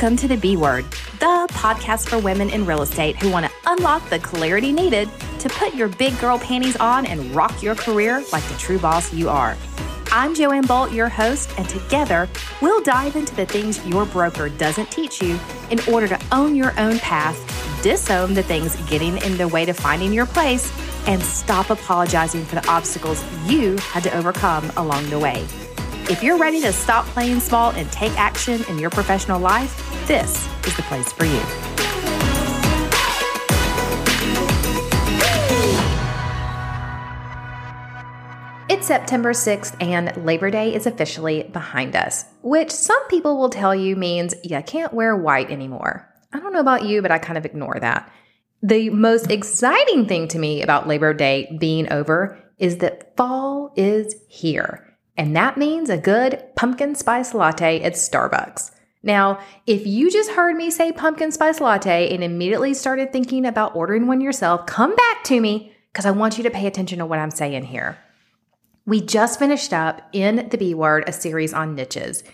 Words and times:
Welcome 0.00 0.16
to 0.16 0.28
the 0.28 0.36
B 0.38 0.56
Word, 0.56 0.86
the 1.18 1.46
podcast 1.50 2.08
for 2.08 2.18
women 2.18 2.48
in 2.48 2.64
real 2.64 2.80
estate 2.80 3.16
who 3.16 3.30
want 3.30 3.44
to 3.44 3.52
unlock 3.66 4.08
the 4.08 4.18
clarity 4.18 4.72
needed 4.72 5.10
to 5.40 5.48
put 5.50 5.74
your 5.74 5.88
big 5.88 6.18
girl 6.18 6.38
panties 6.38 6.74
on 6.76 7.04
and 7.04 7.34
rock 7.36 7.62
your 7.62 7.74
career 7.74 8.24
like 8.32 8.42
the 8.44 8.56
true 8.56 8.78
boss 8.78 9.12
you 9.12 9.28
are. 9.28 9.58
I'm 10.10 10.34
Joanne 10.34 10.64
Bolt, 10.64 10.92
your 10.92 11.10
host, 11.10 11.52
and 11.58 11.68
together 11.68 12.30
we'll 12.62 12.80
dive 12.80 13.14
into 13.14 13.34
the 13.36 13.44
things 13.44 13.86
your 13.86 14.06
broker 14.06 14.48
doesn't 14.48 14.90
teach 14.90 15.20
you 15.20 15.38
in 15.68 15.78
order 15.86 16.08
to 16.08 16.18
own 16.32 16.56
your 16.56 16.72
own 16.80 16.98
path, 17.00 17.36
disown 17.82 18.32
the 18.32 18.42
things 18.42 18.76
getting 18.88 19.18
in 19.18 19.36
the 19.36 19.48
way 19.48 19.66
to 19.66 19.74
finding 19.74 20.14
your 20.14 20.24
place, 20.24 20.72
and 21.08 21.22
stop 21.22 21.68
apologizing 21.68 22.46
for 22.46 22.54
the 22.54 22.66
obstacles 22.70 23.22
you 23.44 23.76
had 23.76 24.02
to 24.04 24.16
overcome 24.16 24.72
along 24.78 25.10
the 25.10 25.18
way. 25.18 25.46
If 26.10 26.24
you're 26.24 26.38
ready 26.38 26.60
to 26.62 26.72
stop 26.72 27.04
playing 27.06 27.38
small 27.38 27.70
and 27.70 27.88
take 27.92 28.10
action 28.18 28.64
in 28.64 28.80
your 28.80 28.90
professional 28.90 29.38
life, 29.38 29.78
this 30.08 30.44
is 30.66 30.76
the 30.76 30.82
place 30.82 31.12
for 31.12 31.24
you. 31.24 31.40
It's 38.68 38.88
September 38.88 39.32
6th 39.32 39.80
and 39.80 40.26
Labor 40.26 40.50
Day 40.50 40.74
is 40.74 40.88
officially 40.88 41.44
behind 41.44 41.94
us, 41.94 42.24
which 42.42 42.72
some 42.72 43.06
people 43.06 43.38
will 43.38 43.48
tell 43.48 43.72
you 43.72 43.94
means 43.94 44.34
you 44.42 44.60
can't 44.66 44.92
wear 44.92 45.14
white 45.14 45.52
anymore. 45.52 46.12
I 46.32 46.40
don't 46.40 46.52
know 46.52 46.58
about 46.58 46.84
you, 46.84 47.02
but 47.02 47.12
I 47.12 47.18
kind 47.18 47.38
of 47.38 47.44
ignore 47.44 47.78
that. 47.80 48.12
The 48.64 48.90
most 48.90 49.30
exciting 49.30 50.06
thing 50.06 50.26
to 50.26 50.40
me 50.40 50.60
about 50.60 50.88
Labor 50.88 51.14
Day 51.14 51.56
being 51.60 51.92
over 51.92 52.36
is 52.58 52.78
that 52.78 53.16
fall 53.16 53.72
is 53.76 54.16
here 54.28 54.89
and 55.20 55.36
that 55.36 55.58
means 55.58 55.90
a 55.90 55.98
good 55.98 56.42
pumpkin 56.56 56.94
spice 56.94 57.34
latte 57.34 57.82
at 57.82 57.92
Starbucks. 57.92 58.70
Now, 59.02 59.38
if 59.66 59.86
you 59.86 60.10
just 60.10 60.30
heard 60.30 60.56
me 60.56 60.70
say 60.70 60.92
pumpkin 60.92 61.30
spice 61.30 61.60
latte 61.60 62.14
and 62.14 62.24
immediately 62.24 62.72
started 62.72 63.12
thinking 63.12 63.44
about 63.44 63.76
ordering 63.76 64.06
one 64.06 64.22
yourself, 64.22 64.64
come 64.64 64.96
back 64.96 65.22
to 65.24 65.38
me 65.38 65.74
because 65.92 66.06
I 66.06 66.10
want 66.10 66.38
you 66.38 66.44
to 66.44 66.50
pay 66.50 66.66
attention 66.66 67.00
to 67.00 67.04
what 67.06 67.18
I'm 67.18 67.30
saying 67.30 67.64
here. 67.64 67.98
We 68.86 69.02
just 69.02 69.38
finished 69.38 69.74
up 69.74 70.00
in 70.14 70.48
the 70.48 70.56
B 70.56 70.72
Word 70.72 71.04
a 71.06 71.12
series 71.12 71.52
on 71.52 71.74
niches. 71.74 72.24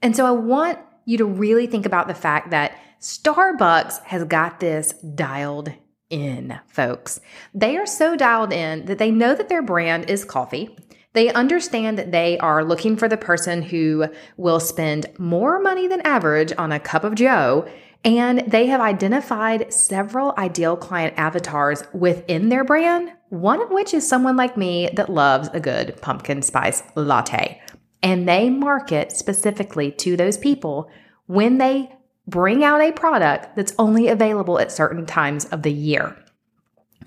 And 0.00 0.16
so 0.16 0.24
I 0.24 0.30
want 0.30 0.78
you 1.04 1.18
to 1.18 1.26
really 1.26 1.66
think 1.66 1.84
about 1.84 2.08
the 2.08 2.14
fact 2.14 2.48
that 2.52 2.78
Starbucks 2.98 4.04
has 4.04 4.24
got 4.24 4.58
this 4.58 4.92
dialed 4.92 5.70
in, 6.08 6.58
folks. 6.66 7.20
They 7.52 7.76
are 7.76 7.84
so 7.84 8.16
dialed 8.16 8.54
in 8.54 8.86
that 8.86 8.96
they 8.96 9.10
know 9.10 9.34
that 9.34 9.50
their 9.50 9.62
brand 9.62 10.08
is 10.08 10.24
coffee. 10.24 10.74
They 11.14 11.32
understand 11.32 11.98
that 11.98 12.12
they 12.12 12.38
are 12.38 12.64
looking 12.64 12.96
for 12.96 13.08
the 13.08 13.16
person 13.16 13.62
who 13.62 14.06
will 14.36 14.60
spend 14.60 15.06
more 15.18 15.60
money 15.60 15.86
than 15.86 16.00
average 16.02 16.52
on 16.56 16.72
a 16.72 16.80
cup 16.80 17.04
of 17.04 17.14
Joe. 17.14 17.68
And 18.04 18.40
they 18.50 18.66
have 18.66 18.80
identified 18.80 19.72
several 19.72 20.34
ideal 20.36 20.76
client 20.76 21.14
avatars 21.16 21.84
within 21.92 22.48
their 22.48 22.64
brand, 22.64 23.10
one 23.28 23.62
of 23.62 23.70
which 23.70 23.94
is 23.94 24.08
someone 24.08 24.36
like 24.36 24.56
me 24.56 24.90
that 24.94 25.08
loves 25.08 25.48
a 25.52 25.60
good 25.60 26.00
pumpkin 26.00 26.42
spice 26.42 26.82
latte. 26.96 27.60
And 28.02 28.28
they 28.28 28.50
market 28.50 29.12
specifically 29.12 29.92
to 29.92 30.16
those 30.16 30.36
people 30.36 30.90
when 31.26 31.58
they 31.58 31.92
bring 32.26 32.64
out 32.64 32.80
a 32.80 32.92
product 32.92 33.54
that's 33.54 33.74
only 33.78 34.08
available 34.08 34.58
at 34.58 34.72
certain 34.72 35.06
times 35.06 35.44
of 35.46 35.62
the 35.62 35.72
year. 35.72 36.16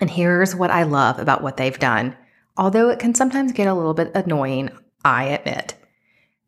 And 0.00 0.10
here's 0.10 0.54
what 0.54 0.70
I 0.70 0.84
love 0.84 1.18
about 1.18 1.42
what 1.42 1.56
they've 1.56 1.78
done 1.78 2.16
although 2.56 2.88
it 2.88 2.98
can 2.98 3.14
sometimes 3.14 3.52
get 3.52 3.66
a 3.66 3.74
little 3.74 3.94
bit 3.94 4.12
annoying, 4.14 4.70
I 5.04 5.24
admit. 5.24 5.74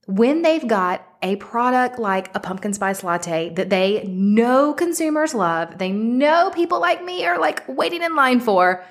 When 0.07 0.43
they've 0.43 0.67
got 0.67 1.07
a 1.23 1.37
product 1.37 1.99
like 1.99 2.35
a 2.35 2.41
pumpkin 2.41 2.73
spice 2.73 3.05
latte 3.05 3.51
that 3.51 3.71
they 3.71 4.05
know 4.05 4.73
consumers 4.73 5.35
love, 5.35 5.79
they 5.79 5.91
know 5.91 6.51
people 6.55 6.81
like 6.81 7.05
me 7.05 7.27
are 7.27 7.39
like 7.39 7.63
waiting 7.69 8.03
in 8.03 8.15
line 8.15 8.41
for, 8.41 8.85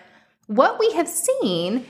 what 0.48 0.80
we 0.80 0.92
have 0.94 1.08
seen 1.08 1.86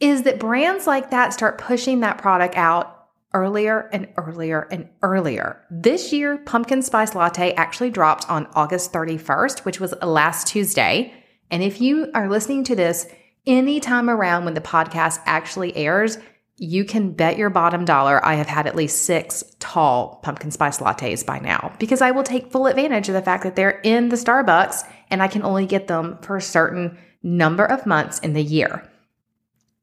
is 0.00 0.22
that 0.22 0.40
brands 0.40 0.86
like 0.86 1.10
that 1.10 1.32
start 1.32 1.58
pushing 1.58 2.00
that 2.00 2.18
product 2.18 2.56
out 2.56 3.08
earlier 3.32 3.88
and 3.92 4.08
earlier 4.16 4.66
and 4.70 4.88
earlier. 5.02 5.62
This 5.70 6.12
year, 6.12 6.38
pumpkin 6.38 6.82
spice 6.82 7.14
latte 7.14 7.52
actually 7.54 7.90
dropped 7.90 8.28
on 8.28 8.48
August 8.54 8.92
31st, 8.92 9.64
which 9.64 9.78
was 9.78 9.94
last 10.02 10.46
Tuesday. 10.48 11.12
And 11.50 11.62
if 11.62 11.80
you 11.80 12.10
are 12.14 12.28
listening 12.28 12.64
to 12.64 12.74
this 12.74 13.06
anytime 13.46 14.08
around 14.10 14.44
when 14.44 14.54
the 14.54 14.60
podcast 14.60 15.20
actually 15.26 15.76
airs, 15.76 16.18
you 16.56 16.84
can 16.84 17.12
bet 17.12 17.38
your 17.38 17.48
bottom 17.48 17.86
dollar 17.86 18.24
I 18.24 18.34
have 18.34 18.46
had 18.46 18.66
at 18.66 18.76
least 18.76 19.02
six 19.02 19.42
tall 19.60 20.20
pumpkin 20.22 20.50
spice 20.50 20.78
lattes 20.78 21.24
by 21.24 21.38
now 21.38 21.74
because 21.78 22.02
I 22.02 22.10
will 22.10 22.22
take 22.22 22.52
full 22.52 22.66
advantage 22.66 23.08
of 23.08 23.14
the 23.14 23.22
fact 23.22 23.44
that 23.44 23.56
they're 23.56 23.80
in 23.80 24.10
the 24.10 24.16
Starbucks 24.16 24.86
and 25.08 25.22
I 25.22 25.28
can 25.28 25.42
only 25.42 25.64
get 25.64 25.86
them 25.86 26.18
for 26.20 26.36
a 26.36 26.42
certain 26.42 26.98
number 27.22 27.64
of 27.64 27.86
months 27.86 28.18
in 28.18 28.34
the 28.34 28.42
year. 28.42 28.86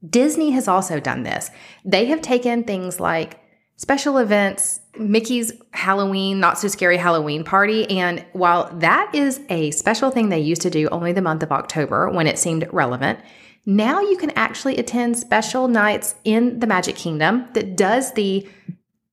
Disney 0.08 0.52
has 0.52 0.68
also 0.68 1.00
done 1.00 1.24
this. 1.24 1.50
They 1.84 2.06
have 2.06 2.22
taken 2.22 2.64
things 2.64 3.00
like 3.00 3.40
special 3.78 4.18
events, 4.18 4.82
Mickey's 5.00 5.54
Halloween, 5.72 6.40
not 6.40 6.60
so 6.60 6.68
scary 6.68 6.98
Halloween 6.98 7.44
party. 7.44 7.90
And 7.90 8.26
while 8.34 8.70
that 8.80 9.12
is 9.14 9.40
a 9.50 9.72
special 9.72 10.12
thing 10.12 10.30
they 10.30 10.40
used 10.40 10.64
to 10.64 10.70
do 10.70 10.90
only 10.90 11.14
the 11.14 11.22
month 11.22 11.44
of 11.44 11.52
October 11.52 12.10
when 12.10 12.28
it 12.28 12.38
seemed 12.38 12.68
relevant, 12.74 13.20
now 13.66 14.02
you 14.02 14.18
can 14.18 14.32
actually 14.32 14.78
attend 14.78 15.18
special 15.18 15.68
nights 15.68 16.16
in 16.24 16.60
the 16.60 16.68
Magic 16.68 16.96
Kingdom 16.96 17.48
that 17.54 17.76
does 17.76 18.14
the 18.14 18.48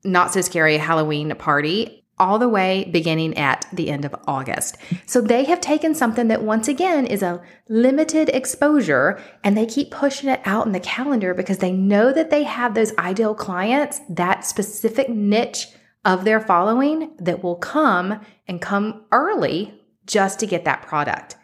not 0.04 0.32
so 0.32 0.40
scary 0.40 0.76
Halloween 0.78 1.34
party 1.36 2.03
all 2.18 2.38
the 2.38 2.48
way 2.48 2.88
beginning 2.92 3.36
at 3.36 3.66
the 3.72 3.90
end 3.90 4.04
of 4.04 4.14
August. 4.26 4.76
So 5.06 5.20
they 5.20 5.44
have 5.44 5.60
taken 5.60 5.94
something 5.94 6.28
that 6.28 6.42
once 6.42 6.68
again 6.68 7.06
is 7.06 7.22
a 7.22 7.42
limited 7.68 8.28
exposure 8.28 9.20
and 9.42 9.56
they 9.56 9.66
keep 9.66 9.90
pushing 9.90 10.28
it 10.28 10.40
out 10.44 10.66
in 10.66 10.72
the 10.72 10.80
calendar 10.80 11.34
because 11.34 11.58
they 11.58 11.72
know 11.72 12.12
that 12.12 12.30
they 12.30 12.44
have 12.44 12.74
those 12.74 12.96
ideal 12.98 13.34
clients, 13.34 14.00
that 14.08 14.44
specific 14.44 15.08
niche 15.08 15.68
of 16.04 16.24
their 16.24 16.40
following 16.40 17.10
that 17.18 17.42
will 17.42 17.56
come 17.56 18.20
and 18.46 18.60
come 18.60 19.04
early 19.10 19.80
just 20.06 20.38
to 20.38 20.46
get 20.46 20.64
that 20.64 20.82
product. 20.82 21.36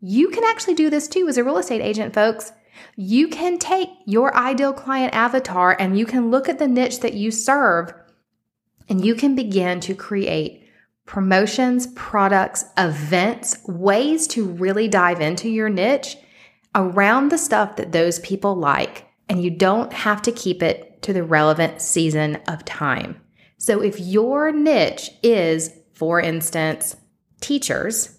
You 0.00 0.30
can 0.30 0.44
actually 0.44 0.74
do 0.74 0.90
this 0.90 1.08
too 1.08 1.28
as 1.28 1.36
a 1.36 1.44
real 1.44 1.58
estate 1.58 1.82
agent, 1.82 2.14
folks. 2.14 2.52
You 2.94 3.28
can 3.28 3.58
take 3.58 3.88
your 4.04 4.36
ideal 4.36 4.72
client 4.72 5.14
avatar 5.14 5.76
and 5.78 5.98
you 5.98 6.06
can 6.06 6.30
look 6.30 6.48
at 6.48 6.58
the 6.58 6.68
niche 6.68 7.00
that 7.00 7.14
you 7.14 7.30
serve 7.30 7.92
and 8.88 9.04
you 9.04 9.14
can 9.14 9.34
begin 9.34 9.80
to 9.80 9.94
create 9.94 10.68
promotions, 11.06 11.86
products, 11.88 12.64
events, 12.76 13.56
ways 13.66 14.26
to 14.28 14.44
really 14.44 14.88
dive 14.88 15.20
into 15.20 15.48
your 15.48 15.68
niche 15.68 16.16
around 16.74 17.30
the 17.30 17.38
stuff 17.38 17.76
that 17.76 17.92
those 17.92 18.18
people 18.20 18.54
like. 18.54 19.06
And 19.28 19.42
you 19.42 19.50
don't 19.50 19.92
have 19.92 20.22
to 20.22 20.32
keep 20.32 20.62
it 20.62 21.02
to 21.02 21.12
the 21.12 21.24
relevant 21.24 21.80
season 21.80 22.36
of 22.48 22.64
time. 22.64 23.20
So 23.58 23.80
if 23.80 23.98
your 23.98 24.52
niche 24.52 25.10
is, 25.22 25.72
for 25.94 26.20
instance, 26.20 26.96
teachers, 27.40 28.18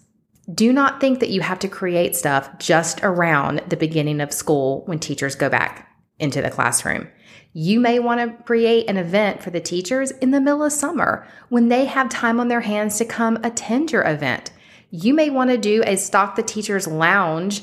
do 0.52 0.72
not 0.72 1.00
think 1.00 1.20
that 1.20 1.30
you 1.30 1.42
have 1.42 1.58
to 1.60 1.68
create 1.68 2.16
stuff 2.16 2.58
just 2.58 3.00
around 3.02 3.62
the 3.68 3.76
beginning 3.76 4.20
of 4.20 4.32
school 4.32 4.82
when 4.86 4.98
teachers 4.98 5.34
go 5.34 5.48
back 5.48 5.87
into 6.18 6.42
the 6.42 6.50
classroom. 6.50 7.08
You 7.52 7.80
may 7.80 7.98
want 7.98 8.20
to 8.20 8.42
create 8.44 8.88
an 8.88 8.96
event 8.96 9.42
for 9.42 9.50
the 9.50 9.60
teachers 9.60 10.10
in 10.10 10.30
the 10.30 10.40
middle 10.40 10.62
of 10.62 10.72
summer 10.72 11.26
when 11.48 11.68
they 11.68 11.86
have 11.86 12.08
time 12.08 12.38
on 12.40 12.48
their 12.48 12.60
hands 12.60 12.98
to 12.98 13.04
come 13.04 13.38
attend 13.42 13.90
your 13.90 14.06
event. 14.06 14.50
You 14.90 15.14
may 15.14 15.30
want 15.30 15.50
to 15.50 15.58
do 15.58 15.82
a 15.84 15.96
Stock 15.96 16.36
the 16.36 16.42
Teachers 16.42 16.86
Lounge 16.86 17.62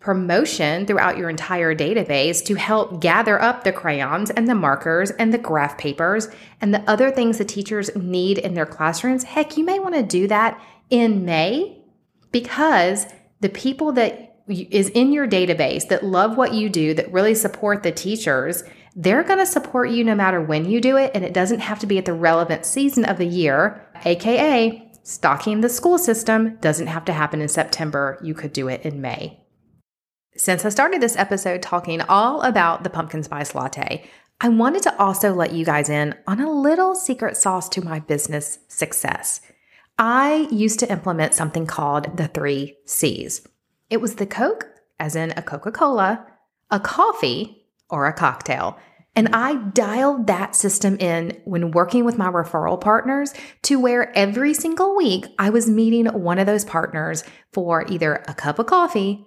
promotion 0.00 0.86
throughout 0.86 1.16
your 1.16 1.28
entire 1.28 1.74
database 1.74 2.44
to 2.44 2.54
help 2.54 3.00
gather 3.00 3.42
up 3.42 3.64
the 3.64 3.72
crayons 3.72 4.30
and 4.30 4.48
the 4.48 4.54
markers 4.54 5.10
and 5.10 5.32
the 5.32 5.38
graph 5.38 5.76
papers 5.78 6.28
and 6.60 6.72
the 6.72 6.88
other 6.88 7.10
things 7.10 7.38
the 7.38 7.44
teachers 7.44 7.94
need 7.96 8.38
in 8.38 8.54
their 8.54 8.66
classrooms. 8.66 9.24
Heck, 9.24 9.56
you 9.56 9.64
may 9.64 9.80
want 9.80 9.96
to 9.96 10.02
do 10.02 10.28
that 10.28 10.60
in 10.90 11.24
May 11.24 11.82
because 12.30 13.06
the 13.40 13.48
people 13.48 13.92
that 13.92 14.25
is 14.48 14.88
in 14.90 15.12
your 15.12 15.26
database 15.26 15.88
that 15.88 16.04
love 16.04 16.36
what 16.36 16.54
you 16.54 16.68
do, 16.68 16.94
that 16.94 17.12
really 17.12 17.34
support 17.34 17.82
the 17.82 17.92
teachers, 17.92 18.62
they're 18.94 19.24
going 19.24 19.38
to 19.38 19.46
support 19.46 19.90
you 19.90 20.04
no 20.04 20.14
matter 20.14 20.40
when 20.40 20.64
you 20.64 20.80
do 20.80 20.96
it. 20.96 21.10
And 21.14 21.24
it 21.24 21.34
doesn't 21.34 21.60
have 21.60 21.78
to 21.80 21.86
be 21.86 21.98
at 21.98 22.04
the 22.04 22.12
relevant 22.12 22.64
season 22.64 23.04
of 23.04 23.18
the 23.18 23.26
year, 23.26 23.86
AKA 24.04 24.90
stocking 25.02 25.60
the 25.60 25.68
school 25.68 25.98
system 25.98 26.56
doesn't 26.56 26.88
have 26.88 27.04
to 27.04 27.12
happen 27.12 27.40
in 27.40 27.48
September. 27.48 28.18
You 28.22 28.34
could 28.34 28.52
do 28.52 28.68
it 28.68 28.82
in 28.82 29.00
May. 29.00 29.40
Since 30.36 30.64
I 30.64 30.68
started 30.68 31.00
this 31.00 31.16
episode 31.16 31.62
talking 31.62 32.00
all 32.02 32.42
about 32.42 32.84
the 32.84 32.90
pumpkin 32.90 33.22
spice 33.22 33.54
latte, 33.54 34.08
I 34.40 34.48
wanted 34.50 34.82
to 34.82 34.98
also 35.00 35.32
let 35.32 35.52
you 35.52 35.64
guys 35.64 35.88
in 35.88 36.14
on 36.26 36.40
a 36.40 36.50
little 36.50 36.94
secret 36.94 37.36
sauce 37.36 37.68
to 37.70 37.84
my 37.84 38.00
business 38.00 38.58
success. 38.68 39.40
I 39.98 40.46
used 40.50 40.78
to 40.80 40.90
implement 40.90 41.32
something 41.32 41.66
called 41.66 42.18
the 42.18 42.28
three 42.28 42.76
C's. 42.84 43.46
It 43.88 44.00
was 44.00 44.16
the 44.16 44.26
Coke, 44.26 44.68
as 44.98 45.14
in 45.14 45.32
a 45.36 45.42
Coca 45.42 45.70
Cola, 45.70 46.26
a 46.70 46.80
coffee, 46.80 47.66
or 47.88 48.06
a 48.06 48.12
cocktail. 48.12 48.78
And 49.14 49.28
I 49.32 49.54
dialed 49.54 50.26
that 50.26 50.54
system 50.54 50.96
in 50.98 51.40
when 51.44 51.70
working 51.70 52.04
with 52.04 52.18
my 52.18 52.28
referral 52.28 52.78
partners 52.78 53.32
to 53.62 53.78
where 53.78 54.16
every 54.16 54.52
single 54.52 54.94
week 54.94 55.26
I 55.38 55.48
was 55.50 55.70
meeting 55.70 56.06
one 56.06 56.38
of 56.38 56.46
those 56.46 56.64
partners 56.64 57.24
for 57.52 57.86
either 57.88 58.22
a 58.28 58.34
cup 58.34 58.58
of 58.58 58.66
coffee, 58.66 59.26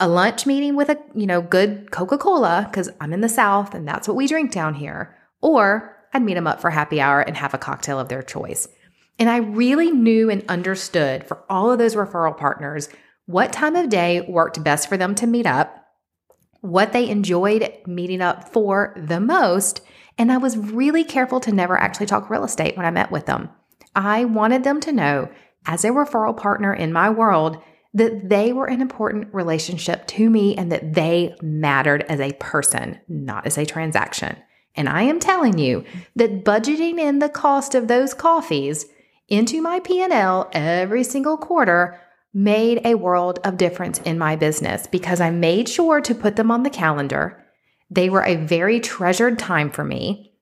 a 0.00 0.08
lunch 0.08 0.46
meeting 0.46 0.76
with 0.76 0.88
a, 0.88 0.96
you 1.14 1.26
know, 1.26 1.42
good 1.42 1.90
Coca-Cola 1.90 2.70
cuz 2.72 2.88
I'm 3.00 3.12
in 3.12 3.20
the 3.20 3.28
south 3.28 3.74
and 3.74 3.86
that's 3.86 4.08
what 4.08 4.16
we 4.16 4.26
drink 4.26 4.50
down 4.50 4.74
here, 4.74 5.14
or 5.42 5.94
I'd 6.14 6.22
meet 6.22 6.34
them 6.34 6.46
up 6.46 6.60
for 6.60 6.70
happy 6.70 7.00
hour 7.00 7.20
and 7.20 7.36
have 7.36 7.52
a 7.52 7.58
cocktail 7.58 7.98
of 7.98 8.08
their 8.08 8.22
choice. 8.22 8.66
And 9.18 9.28
I 9.28 9.36
really 9.36 9.90
knew 9.90 10.30
and 10.30 10.42
understood 10.48 11.24
for 11.24 11.42
all 11.50 11.70
of 11.70 11.78
those 11.78 11.96
referral 11.96 12.36
partners 12.36 12.88
what 13.32 13.52
time 13.52 13.74
of 13.74 13.88
day 13.88 14.20
worked 14.20 14.62
best 14.62 14.88
for 14.88 14.96
them 14.96 15.14
to 15.16 15.26
meet 15.26 15.46
up 15.46 15.82
what 16.62 16.92
they 16.92 17.08
enjoyed 17.08 17.70
meeting 17.86 18.22
up 18.22 18.48
for 18.52 18.94
the 18.96 19.20
most. 19.20 19.82
And 20.16 20.30
I 20.30 20.36
was 20.36 20.56
really 20.56 21.04
careful 21.04 21.40
to 21.40 21.52
never 21.52 21.76
actually 21.76 22.06
talk 22.06 22.30
real 22.30 22.44
estate 22.44 22.76
when 22.76 22.86
I 22.86 22.90
met 22.90 23.10
with 23.10 23.26
them. 23.26 23.50
I 23.94 24.24
wanted 24.24 24.62
them 24.62 24.80
to 24.80 24.92
know, 24.92 25.28
as 25.66 25.84
a 25.84 25.88
referral 25.88 26.36
partner 26.36 26.72
in 26.72 26.92
my 26.92 27.10
world, 27.10 27.60
that 27.94 28.28
they 28.28 28.52
were 28.52 28.66
an 28.66 28.80
important 28.80 29.34
relationship 29.34 30.06
to 30.06 30.30
me 30.30 30.56
and 30.56 30.72
that 30.72 30.94
they 30.94 31.34
mattered 31.42 32.04
as 32.08 32.20
a 32.20 32.32
person, 32.34 33.00
not 33.08 33.44
as 33.44 33.58
a 33.58 33.66
transaction. 33.66 34.36
And 34.74 34.88
I 34.88 35.02
am 35.02 35.20
telling 35.20 35.58
you 35.58 35.84
that 36.16 36.44
budgeting 36.44 36.98
in 36.98 37.18
the 37.18 37.28
cost 37.28 37.74
of 37.74 37.88
those 37.88 38.14
coffees 38.14 38.86
into 39.28 39.60
my 39.60 39.80
P&L 39.80 40.48
every 40.52 41.04
single 41.04 41.36
quarter 41.36 42.00
made 42.34 42.80
a 42.84 42.94
world 42.94 43.38
of 43.44 43.56
difference 43.56 43.98
in 44.00 44.18
my 44.18 44.36
business 44.36 44.86
because 44.86 45.20
I 45.20 45.30
made 45.30 45.68
sure 45.68 46.00
to 46.00 46.14
put 46.14 46.36
them 46.36 46.50
on 46.50 46.62
the 46.62 46.70
calendar. 46.70 47.44
They 47.90 48.08
were 48.08 48.24
a 48.24 48.36
very 48.36 48.80
treasured 48.80 49.38
time 49.38 49.70
for 49.70 49.84
me. 49.84 50.32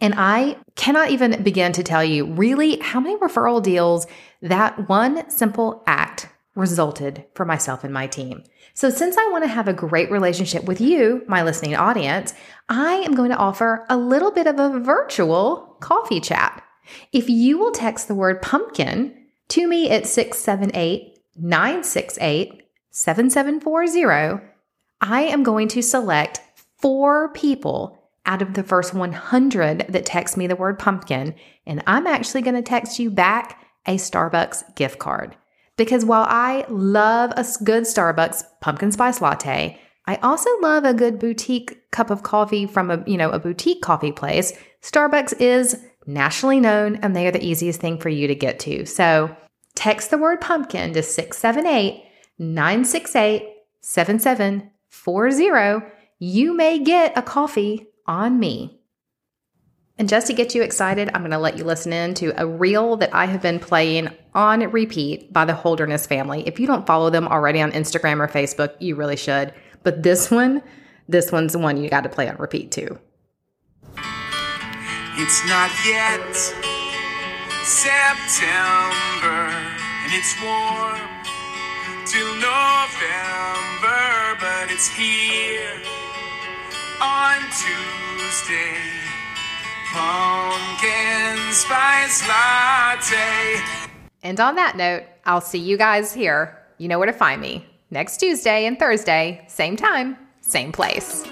And 0.00 0.14
I 0.16 0.56
cannot 0.76 1.10
even 1.10 1.42
begin 1.42 1.72
to 1.72 1.82
tell 1.82 2.04
you 2.04 2.24
really 2.24 2.78
how 2.78 3.00
many 3.00 3.16
referral 3.16 3.60
deals 3.60 4.06
that 4.42 4.88
one 4.88 5.28
simple 5.28 5.82
act 5.88 6.28
resulted 6.54 7.24
for 7.34 7.44
myself 7.44 7.82
and 7.82 7.92
my 7.92 8.06
team. 8.06 8.44
So, 8.74 8.90
since 8.90 9.16
I 9.16 9.28
want 9.30 9.42
to 9.42 9.48
have 9.48 9.66
a 9.66 9.72
great 9.72 10.10
relationship 10.10 10.64
with 10.64 10.80
you, 10.80 11.24
my 11.26 11.42
listening 11.42 11.74
audience, 11.74 12.32
I 12.68 12.94
am 12.94 13.14
going 13.14 13.30
to 13.30 13.36
offer 13.36 13.84
a 13.88 13.96
little 13.96 14.30
bit 14.30 14.46
of 14.46 14.60
a 14.60 14.78
virtual 14.78 15.76
coffee 15.80 16.20
chat. 16.20 16.62
If 17.12 17.28
you 17.28 17.58
will 17.58 17.72
text 17.72 18.06
the 18.06 18.14
word 18.14 18.40
pumpkin 18.40 19.17
to 19.48 19.66
me 19.66 19.90
at 19.90 20.06
678 20.06 21.18
968 21.36 22.62
7740, 22.90 24.44
I 25.00 25.22
am 25.22 25.42
going 25.42 25.68
to 25.68 25.82
select 25.82 26.40
four 26.78 27.32
people 27.32 27.98
out 28.26 28.42
of 28.42 28.54
the 28.54 28.62
first 28.62 28.92
100 28.92 29.86
that 29.88 30.06
text 30.06 30.36
me 30.36 30.46
the 30.46 30.56
word 30.56 30.78
pumpkin, 30.78 31.34
and 31.66 31.82
I'm 31.86 32.06
actually 32.06 32.42
going 32.42 32.56
to 32.56 32.62
text 32.62 32.98
you 32.98 33.10
back 33.10 33.64
a 33.86 33.96
Starbucks 33.96 34.74
gift 34.74 34.98
card. 34.98 35.36
Because 35.76 36.04
while 36.04 36.26
I 36.28 36.66
love 36.68 37.32
a 37.36 37.46
good 37.64 37.84
Starbucks 37.84 38.44
pumpkin 38.60 38.92
spice 38.92 39.20
latte, 39.20 39.80
I 40.06 40.16
also 40.16 40.50
love 40.60 40.84
a 40.84 40.94
good 40.94 41.18
boutique 41.18 41.90
cup 41.90 42.10
of 42.10 42.22
coffee 42.22 42.66
from 42.66 42.90
a, 42.90 43.02
you 43.06 43.16
know, 43.16 43.30
a 43.30 43.38
boutique 43.38 43.82
coffee 43.82 44.12
place. 44.12 44.52
Starbucks 44.82 45.40
is 45.40 45.80
nationally 46.08 46.58
known 46.58 46.96
and 46.96 47.14
they 47.14 47.26
are 47.26 47.32
the 47.32 47.44
easiest 47.44 47.80
thing 47.80 47.98
for 47.98 48.08
you 48.08 48.26
to 48.26 48.34
get 48.34 48.58
to. 48.60 48.86
So 48.86 49.36
text 49.74 50.10
the 50.10 50.18
word 50.18 50.40
pumpkin 50.40 50.94
to 50.94 51.02
678 51.02 52.02
968 52.38 53.46
7740. 53.80 55.86
You 56.18 56.54
may 56.54 56.78
get 56.80 57.16
a 57.16 57.22
coffee 57.22 57.86
on 58.06 58.40
me. 58.40 58.80
And 59.98 60.08
just 60.08 60.28
to 60.28 60.32
get 60.32 60.54
you 60.54 60.62
excited, 60.62 61.10
I'm 61.12 61.22
going 61.22 61.32
to 61.32 61.38
let 61.38 61.58
you 61.58 61.64
listen 61.64 61.92
in 61.92 62.14
to 62.14 62.32
a 62.40 62.46
reel 62.46 62.96
that 62.98 63.12
I 63.12 63.26
have 63.26 63.42
been 63.42 63.58
playing 63.58 64.08
on 64.32 64.60
repeat 64.70 65.32
by 65.32 65.44
the 65.44 65.54
Holderness 65.54 66.06
family. 66.06 66.46
If 66.46 66.60
you 66.60 66.68
don't 66.68 66.86
follow 66.86 67.10
them 67.10 67.26
already 67.26 67.60
on 67.60 67.72
Instagram 67.72 68.20
or 68.20 68.28
Facebook, 68.28 68.76
you 68.78 68.94
really 68.94 69.16
should. 69.16 69.52
But 69.82 70.04
this 70.04 70.30
one, 70.30 70.62
this 71.08 71.32
one's 71.32 71.52
the 71.52 71.58
one 71.58 71.82
you 71.82 71.90
got 71.90 72.04
to 72.04 72.08
play 72.08 72.28
on 72.28 72.36
repeat 72.36 72.70
too. 72.70 73.00
It's 75.20 75.44
not 75.48 75.68
yet 75.84 76.32
September 77.64 79.50
and 80.04 80.12
it's 80.12 80.40
warm 80.40 81.00
till 82.06 82.34
November, 82.36 83.98
but 84.38 84.70
it's 84.70 84.86
here 84.88 85.74
on 87.02 87.40
Tuesday. 87.50 88.78
Pumpkin 89.92 91.52
spice 91.52 92.22
latte. 92.28 93.60
And 94.22 94.38
on 94.38 94.54
that 94.54 94.76
note, 94.76 95.02
I'll 95.24 95.40
see 95.40 95.58
you 95.58 95.76
guys 95.76 96.14
here. 96.14 96.56
You 96.78 96.86
know 96.86 96.98
where 96.98 97.06
to 97.06 97.12
find 97.12 97.40
me 97.40 97.66
next 97.90 98.18
Tuesday 98.18 98.66
and 98.66 98.78
Thursday, 98.78 99.44
same 99.48 99.74
time, 99.74 100.16
same 100.42 100.70
place. 100.70 101.24